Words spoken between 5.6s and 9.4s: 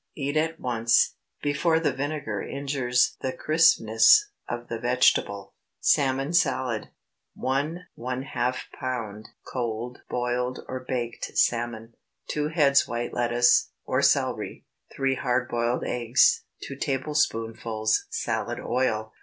SALMON SALAD. ✠ 1½ lb.